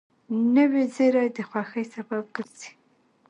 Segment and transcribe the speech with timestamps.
[0.55, 2.71] نوې زېری د خوښۍ سبب ګرځي